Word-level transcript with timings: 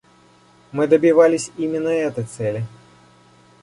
Мы 0.71 0.87
добивались 0.87 1.51
именно 1.57 1.89
этой 1.89 2.23
цели. 2.23 2.65